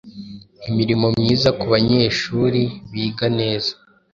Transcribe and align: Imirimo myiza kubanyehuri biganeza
Imirimo 0.69 1.05
myiza 1.19 1.49
kubanyehuri 1.59 2.63
biganeza 2.91 3.73